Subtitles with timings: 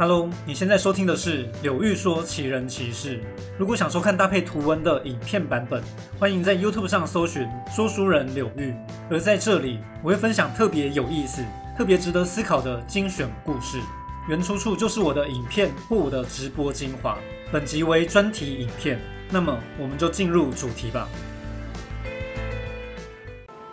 [0.00, 3.20] Hello，你现在收听的是柳玉说奇人奇事。
[3.58, 5.84] 如果想收看搭配图文的影片版本，
[6.18, 8.74] 欢迎在 YouTube 上搜寻说书人柳玉。
[9.10, 11.44] 而在这里，我会分享特别有意思、
[11.76, 13.78] 特别值得思考的精选故事，
[14.26, 17.18] 原出处就是我的影片或我的直播精华。
[17.52, 21.06] 本集为专题影片，那么我们就进入主题吧。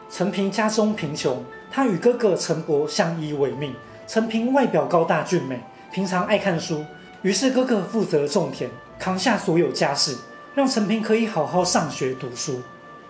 [0.09, 1.41] 陈平家中贫穷，
[1.71, 3.73] 他与哥哥陈伯相依为命。
[4.05, 5.61] 陈平外表高大俊美。
[5.91, 6.85] 平常爱看书，
[7.21, 8.69] 于是哥哥负责种田，
[8.99, 10.15] 扛下所有家事，
[10.53, 12.61] 让陈平可以好好上学读书。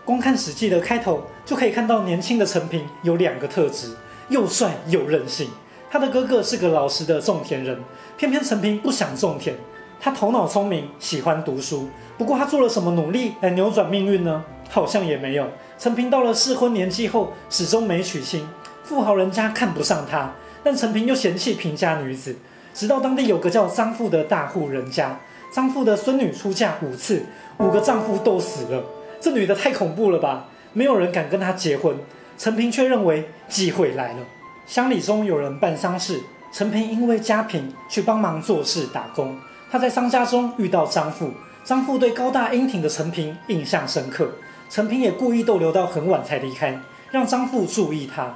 [0.05, 3.95] 光看《史记》的开头，就可以看到年轻的陈平有两个特质：
[4.29, 5.49] 又帅又任性。
[5.89, 7.77] 他的哥哥是个老实的种田人，
[8.17, 9.55] 偏偏陈平不想种田。
[9.99, 14.45] 他头脑聪明，喜欢读书，不过他做了什么努力来扭转命运呢？
[14.69, 15.47] 好像也没有。
[15.79, 18.47] 陈平到了适婚年纪后，始终没娶亲，
[18.83, 20.33] 富豪人家看不上他，
[20.63, 22.35] 但陈平又嫌弃贫家女子。
[22.77, 25.19] 直到当地有个叫张富的大户人家，
[25.51, 27.25] 张富的孙女出嫁五次，
[27.57, 28.83] 五个丈夫都死了。
[29.19, 30.45] 这女的太恐怖了吧？
[30.73, 31.97] 没有人敢跟她结婚。
[32.37, 34.19] 陈平却认为机会来了。
[34.67, 39.35] 乡里中有人办丧事，陈平因为家贫去帮忙做事打工。
[39.71, 41.31] 他在商家中遇到张富，
[41.63, 44.29] 张富对高大英挺的陈平印象深刻。
[44.69, 48.35] 陈平也故意逗留到很晚才离开，让张富注意他。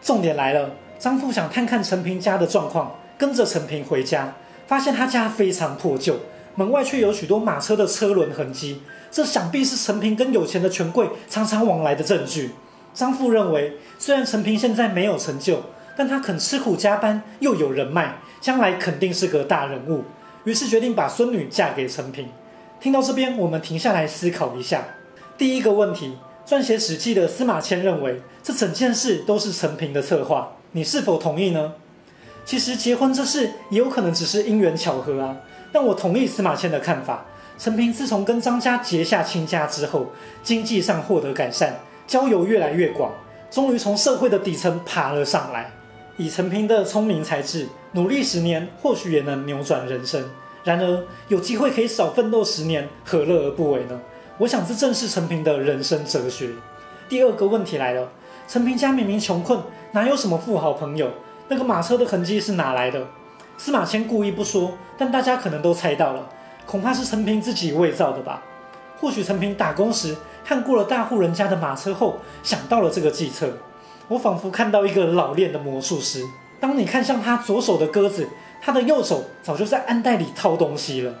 [0.00, 2.92] 重点来了，张富想看看陈平家的状况。
[3.20, 4.34] 跟着陈平回家，
[4.66, 6.16] 发现他家非常破旧，
[6.54, 8.80] 门外却有许多马车的车轮痕迹。
[9.10, 12.52] 这想必是陈平跟有钱的权贵常常往来的证据。
[12.94, 20.04] 张富认为，虽然陈平现在没有成就，但他肯吃苦加班，又有人脉，将来肯定是个大人物。
[20.44, 22.26] 于是决定把孙女嫁给陈平。
[22.80, 24.82] 听到这边，我们停下来思考一下。
[25.36, 31.74] 第一个问题，撰写《史记》的司马迁认为，这整件事都是陈平的策划，你是否同意呢？
[32.50, 35.36] 其实结婚这事也有可能只是因缘巧合啊，
[35.70, 37.24] 但我同意司马迁的看法。
[37.56, 40.10] 陈平自从跟张家结下亲家之后，
[40.42, 41.78] 经济上获得改善，
[42.08, 43.12] 交友越来越广，
[43.52, 45.70] 终于从社会的底层爬了上来。
[46.16, 50.28] 以陈平的聪明才智，努力十年，或许也能扭转人生。
[50.64, 54.00] 然而，有机会可以少奋斗十年，何乐而不为呢？
[54.38, 56.50] 我想这正是陈平的人生哲学。
[57.08, 58.10] 第二个问题来了，
[58.48, 59.60] 陈平家明明穷困，
[59.92, 61.12] 哪有什么富豪朋友？
[61.52, 63.04] 那个马车的痕迹是哪来的？
[63.58, 66.28] 司马迁故意不说，但大家可能都猜到了，
[66.64, 68.40] 恐怕是陈平自己伪造的吧。
[69.00, 73.52] 或许陈平打工时看过了大户人家的马车后，想到了这个计策。
[74.06, 76.24] 我仿佛看到一个老练的魔术师。
[76.60, 78.28] 当你看向他左手的鸽子，
[78.62, 81.12] 他的右手早就在暗袋里掏东西了。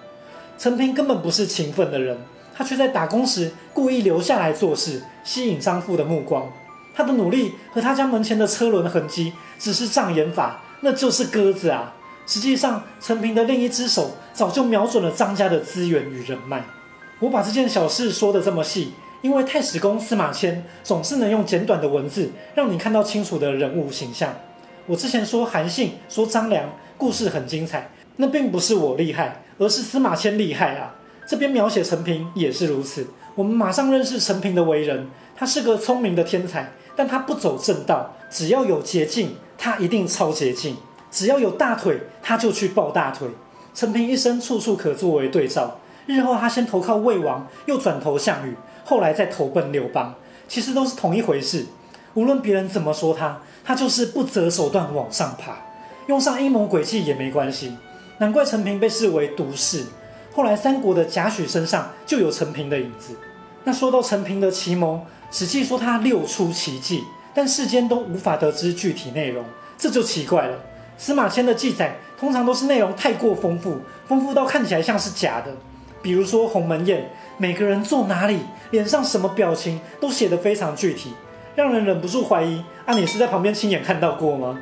[0.56, 2.16] 陈平根本不是勤奋的人，
[2.54, 6.52] 他却在打工时故意留下来做事，吸引张富的目光。
[6.94, 11.94] 他的努力和他家门前的车轮痕迹只是障眼法，那就是鸽子啊！
[12.26, 16.62] 实际上，陈平的另一只手早就瞄准了张家的资源与人脉。
[17.18, 24.32] 我把这件小事说得这么细，因为太史公司马迁总是能用简短的文字让你看到清楚的人物形象。
[24.86, 30.94] 我之前说韩信，说张良，故事很精彩，那并不是我厉害，而是司马迁厉害啊！
[31.26, 33.06] 这边描写陈平也是如此。
[33.34, 36.72] 我们马上认识陈平的为人，他是个聪明的天才。
[37.00, 40.74] 但他不走正道，只要有捷径，他一定超捷径；
[41.10, 43.26] 只要有大腿，他就去抱大腿。
[43.72, 50.14] 陈平一生处处可作为对照，日后他先投靠魏王，又转投项羽，后来再投奔刘邦，
[50.46, 51.64] 其实都是同一回事。
[52.12, 55.56] 无论别人怎么说他，他就是不择手段往上爬，
[56.06, 57.78] 用上阴谋诡计也没关系。
[58.18, 59.86] 难怪陈平被视为毒士，
[60.34, 63.16] 后来三国的贾诩身上就有陈平的影子。
[63.64, 65.00] 那说到陈平的奇谋。
[65.30, 69.44] 史记说他六出奇迹，但世间都无法得知具体内容，
[69.78, 70.58] 这就奇怪了。
[70.98, 75.52] 司马迁的记载通常都是内容太过丰富，丰富到看起来像是假的。
[76.02, 78.40] 比如说鸿门宴，每个人坐哪里，
[78.70, 81.12] 脸上什么表情，都写得非常具体，
[81.54, 84.58] 让人忍不住怀疑：啊，你是在旁边亲眼看到过吗？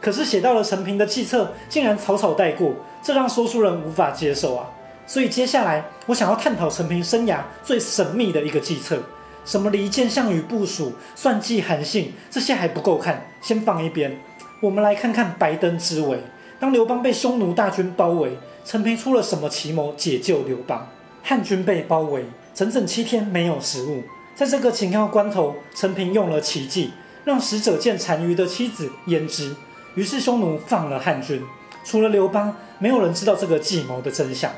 [0.00, 4.66] 可是写到了陈平的计策，竟然草草带过，这让说书人无法接受啊。
[5.06, 9.00] 所以接下来我想要探讨陈平生涯最神秘的一个计策。
[9.46, 14.18] 什么离间项羽部署、算计韩信，这些还不够看，先放一边。
[14.60, 16.18] 我们来看看白登之围。
[16.58, 20.88] 当刘邦被匈奴大军包围，陈平出了什么奇谋解救刘邦？
[21.22, 24.02] 汉军被包围，整整七天没有食物。
[24.34, 26.92] 在这个紧要关头，陈平用了奇计，
[27.24, 29.54] 让使者见单于的妻子胭脂，
[29.94, 31.40] 于是匈奴放了汉军。
[31.84, 34.50] 除了刘邦，没有人知道这个计谋的真相。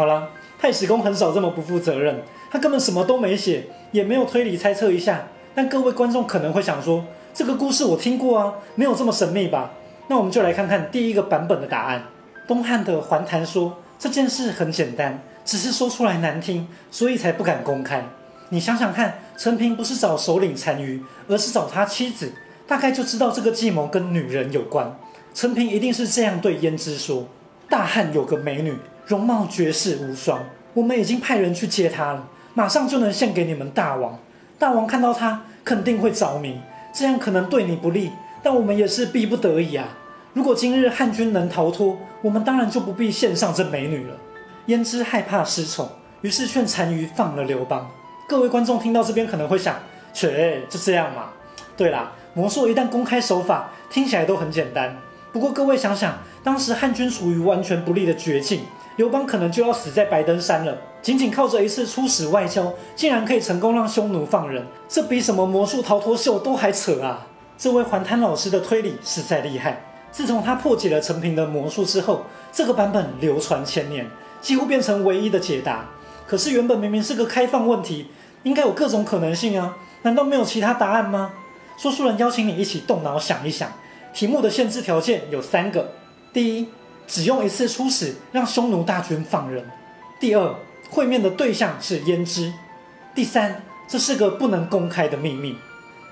[0.00, 2.22] 好了，太史公很少这么不负责任。
[2.50, 5.26] 他根本什么都没写，也没有推理猜测一下。
[5.54, 7.04] 但各位观众可能会想说，
[7.34, 9.72] 这个故事我听过啊，没有这么神秘吧？
[10.08, 12.04] 那我们就来看看第一个版本的答案。
[12.48, 18.02] 东汉的桓谭说这件事很简单，只是说出来难听，所以才不敢公开。
[18.48, 22.32] 你想想看，陈平不是找首领单于，而是找他妻子，
[22.66, 24.98] 大概就知道这个计谋跟女人有关。
[25.34, 27.26] 陈平一定是这样对胭脂说
[27.68, 28.74] ：“大汉有个美女，
[29.10, 30.40] 容貌绝世无双，
[30.72, 34.16] 我们已经派人去接她了，马上就能献给你们大王。
[34.56, 36.60] 大王看到她肯定会着迷，
[36.94, 39.88] 这样可能对你不利，但我们也是逼不得已啊。
[40.32, 44.14] 如果今日汉军能逃脱，我们当然就不必献上这美女了。”
[44.68, 45.90] 胭脂害怕失宠，
[46.20, 47.90] 于是劝单于放了刘邦。
[48.28, 49.74] 各位观众听到这边可能会想，
[50.12, 51.30] 切，就这样嘛？
[51.76, 54.96] 对啦，魔术一旦公开手法，听起来都很简单。
[55.32, 58.60] 不过各位想想，当时汉军处于完全不利的绝境，
[59.00, 60.76] 刘邦可能就要死在白登山了。
[61.00, 67.26] 仅仅靠着一次出使外交，竟然可以成功让匈奴放人，这比什么魔术逃脱秀都还扯啊！
[67.56, 69.82] 这位环滩老师的推理实在厉害。
[70.12, 74.06] 自从他破解了陈平的魔术之后，这个版本流传千年，
[74.42, 75.86] 几乎变成唯一的解答。
[76.26, 78.08] 可是原本明明是个开放问题。
[78.42, 81.32] 应该有各种可能性啊，难道没有其他答案吗？
[81.78, 83.72] 说书人邀请你一起动脑想一想，
[84.12, 85.92] 题目的限制条件有三个：
[86.34, 86.68] 第一，
[87.10, 89.64] 只用一次出使让匈奴大军放人；
[90.20, 90.54] 第二，
[90.88, 92.52] 会面的对象是胭脂；
[93.16, 95.56] 第三，这是个不能公开的秘密。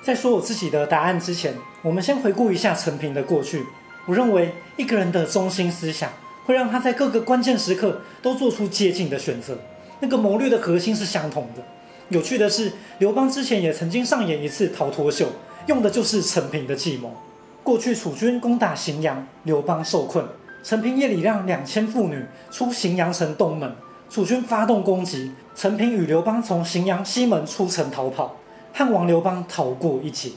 [0.03, 3.65] 在说我自己的答案之前，我们先回顾一下陈平的过去。
[4.06, 6.11] 我认为一个人的中心思想
[6.45, 9.56] 会让他在各个关键时刻都做出接近的选择，
[10.00, 11.62] 那个谋略的核心是相同的。
[12.09, 15.29] 有趣的是，刘邦之前也曾经上演一次逃脱秀，
[15.67, 17.15] 用的就是陈平的计谋。
[17.62, 20.27] 过去楚军攻打荥阳，刘邦受困，
[20.69, 23.73] 陈平夜里让两千妇女出荥阳城东门，
[24.11, 28.37] 楚军发动攻击，陈平与刘邦从荥阳西门出城逃跑，
[28.75, 30.32] 汉王刘邦逃过一劫。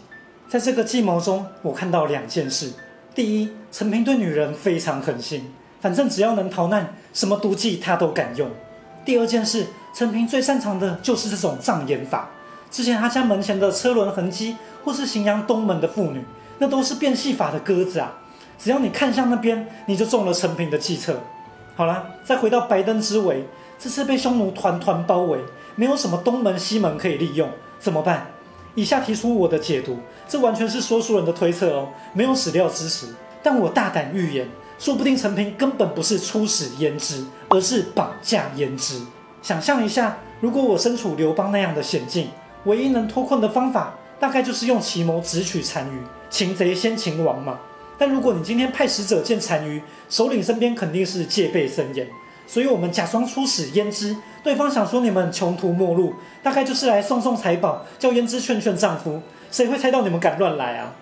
[0.47, 2.71] 在这个计谋中，我看到两件事：
[3.13, 5.51] 第一，陈平对女人非常狠心，
[5.81, 8.47] 反正只要能逃难，什么毒计他都敢用；
[9.03, 9.67] 第二件事。
[9.93, 12.29] 陈平最擅长的就是这种障眼法。
[12.71, 14.55] 之前他家门前的车轮痕迹，
[14.85, 16.23] 或是荥阳东门的妇女，
[16.59, 18.20] 那都是变戏法的鸽子啊！
[18.61, 21.19] 只要你看向那边，你就中了陈平的计策。
[21.75, 23.47] 好了，再回到白登之围，
[23.79, 25.39] 这次被匈奴团团包围，
[25.75, 27.49] 没有什么东门西门可以利用，
[27.79, 28.27] 怎么办？
[28.75, 29.97] 以下提出我的解读，
[30.27, 33.07] 这完全是说书人的推测哦，没有史料支持。
[33.41, 34.47] 但我大胆预言，
[34.77, 39.01] 说不定陈平根本不是出使胭脂，而是绑架胭脂。
[39.41, 42.29] 想象一下，如果我身处刘邦那样的险境，
[42.65, 45.99] 唯一能脱困的方法，大概就是用奇谋直取单于。
[46.29, 47.59] 擒贼先擒王嘛。
[48.01, 52.07] 但如果你今天派使者见单于，首领身边肯定是戒备森严，
[52.47, 59.21] 所以我们假装出使胭脂，对方想说你们穷途末路，大概就是来送送财宝，叫胭脂劝劝丈夫。
[59.51, 60.95] 谁会猜到你们敢乱来啊？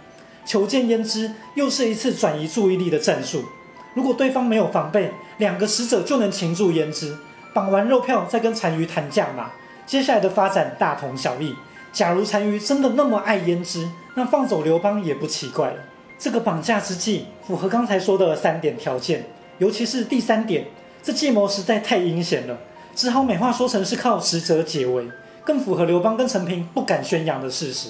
[0.46, 3.46] 求见胭脂，又是一次转移注意力的战术。
[3.94, 7.18] 如果对方没有防备，两个使者就能擒住胭脂。
[7.54, 9.52] 绑完肉票再跟单于谈价码，
[9.86, 11.56] 接下来的发展大同小异。
[11.94, 15.78] 假如单于真的那么爱胭脂，那放走刘邦也不奇怪了。
[16.20, 19.26] 这个绑架之计符合刚才说的三点条件，
[19.58, 20.66] 尤其是第三点，
[21.02, 22.60] 这计谋实在太阴险了，
[22.94, 25.08] 只好美化说成是靠使者解围，
[25.46, 27.88] 更符合刘邦跟陈平不敢宣扬的事实。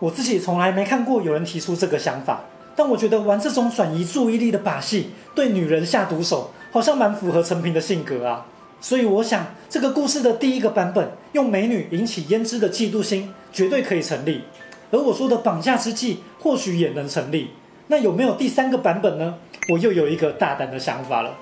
[0.00, 2.40] 我自己从来没看过有人提出这个想法，
[2.74, 8.46] 但我觉得玩这种转移注意力的把戏，对女人下毒手，好像蛮符合陈平的性格啊。
[8.80, 14.42] 所以我想，这个故事的第一个版本用美女引起胭脂的嫉妒心，绝对可以成立。
[14.90, 17.50] 而我说的绑架之计，或许也能成立。
[17.90, 19.34] 那有没有第三个版本呢？
[19.68, 21.36] 我又有一个大胆的想法了。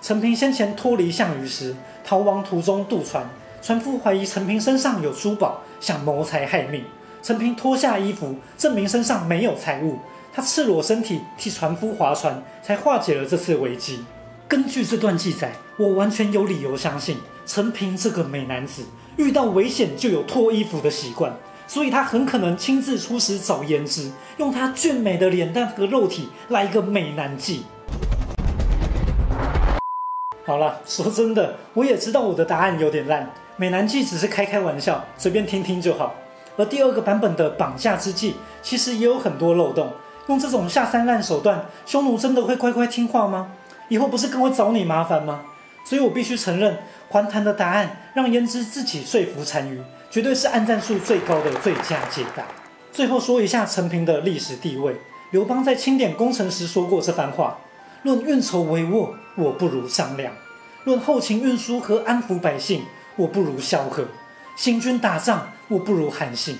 [0.00, 1.74] 陈平先前脱离项羽时，
[2.04, 3.28] 逃亡途中渡船，
[3.60, 6.84] 船夫怀疑陈平身上有珠宝，想谋财害命。
[7.20, 9.98] 陈平脱下衣服，证明身上没有财物，
[10.32, 14.04] 他赤裸身体替船夫划船，才化解了这次危机。
[14.46, 18.84] 根据这段记载，我完全有理由相信陈平这个美男子
[19.16, 21.34] 遇到危险就有脱衣服的习惯，
[21.68, 27.66] 所以他很可能亲自出使找胭脂，用他俊美的脸蛋和肉体来一个美男计。
[30.46, 36.14] 好了，说真的，我也知道我的答案有点烂，美男计只是开开玩笑，随便听听就好。
[36.56, 39.92] 而第二个版本的绑架之计其实也有很多漏洞，
[40.28, 43.52] 用这种下三滥手段，匈奴真的会乖乖听话吗？
[43.88, 45.42] 以后不是更会找你麻烦吗？
[45.84, 52.44] 所以我必须承认，还谈的答案让胭脂自己说服单于，绝对是按战术最高的最佳解答。
[52.92, 54.94] 最后说一下陈平的历史地位，
[55.30, 57.58] 刘邦在清点功臣时说过这番话：
[58.02, 60.32] 论运筹帷幄，我不如张良；
[60.84, 62.82] 论后勤运输和安抚百姓，
[63.16, 64.04] 我不如萧何；
[64.56, 66.58] 行军打仗，我不如韩信。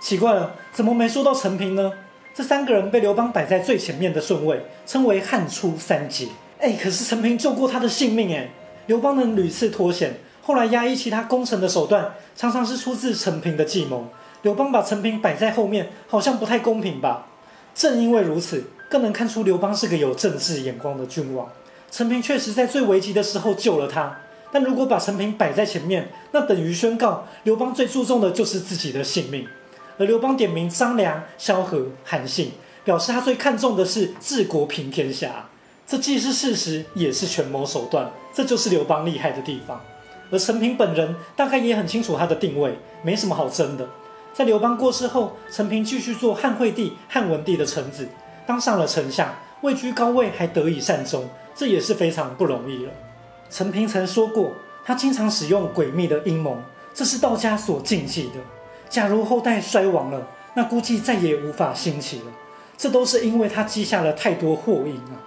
[0.00, 1.92] 奇怪了，怎么没说到陈平呢？
[2.34, 6.28] 这三个人被刘邦摆在最前面的顺位，称为汉初三杰。
[6.60, 8.48] 哎，可是陈平救过他的性命哎。
[8.86, 10.18] 刘邦能屡次脱险，
[10.48, 14.08] 后来压抑其他功臣的手段，常常是出自陈平的计谋。
[14.40, 17.26] 刘邦把陈平摆在后面，好像不太公平吧？
[17.74, 21.46] 正因为如此，更能看出刘邦是个有政治眼光的君王。
[21.90, 29.46] 陈平确实在最危急的时候救了他，但如果把陈平摆在前面，那等于宣告刘邦最注重的就是自己的性命。
[29.98, 32.52] 而刘邦点名张良、萧何、韩信，
[32.84, 35.50] 表示他最看重的是治国平天下。
[35.86, 39.78] 这既是事实，也是权谋手段，这就是刘邦厉害的地方。
[40.30, 43.88] 而陈平本人大概也很清楚他的定位，没什么好争的。
[44.32, 48.08] 在刘邦过世后，陈平继续做汉惠帝、汉文帝的臣子，
[48.46, 52.92] 当上了丞相，位居高位，还得以善终，这也是非常不容易了。
[53.50, 54.52] 陈平曾说过，
[54.84, 56.58] 他经常使用诡秘的阴谋，
[56.94, 58.34] 这是道家所禁忌的。
[58.88, 62.26] 假如后代衰亡了，那估计再也无法兴起了。
[62.76, 65.18] 这都是因为他积下了太多祸因啊。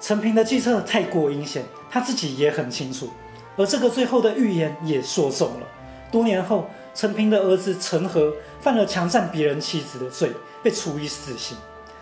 [0.00, 3.08] 陈平的计策太过阴险，他自己也很清楚。
[3.56, 5.66] 而这个最后的预言也说中了。
[6.10, 10.30] 多年后，陈平的儿子陈和犯了强占别人妻子的罪，
[10.62, 11.56] 被处以死刑。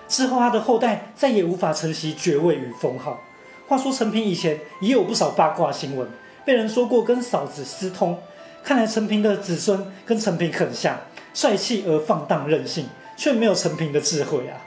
[0.08, 3.20] 之后，他的后代再也无法承袭爵位与封号。
[3.66, 6.06] 话说，陈平以前也有不少八卦新闻，
[6.44, 8.18] 被人说过跟嫂子私通。
[8.62, 10.98] 看来，陈平的子孙跟陈平很像，
[11.32, 14.60] 帅气而放荡任性，却没有陈平的智慧啊。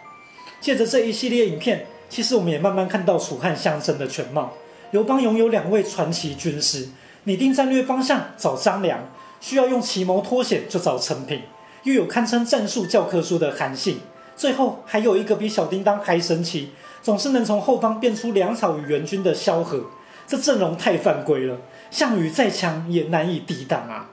[0.60, 1.86] 借着这一系列影片。
[2.10, 4.54] 其实我们也慢慢看到楚汉相争的全貌。
[4.92, 6.88] 刘邦拥有两位传奇军师，
[7.26, 9.00] 拟定战略方向找张良，
[9.42, 11.42] 需要用奇谋脱险就找陈平，
[11.84, 14.00] 又有堪称战术教科书的韩信，
[14.36, 19.84] 最后还有一个比小叮当还神奇，总是能从后方变出粮草与援军的萧何。
[20.26, 21.58] 这阵容太犯规了，
[21.90, 24.10] 项羽再强也难以抵挡啊！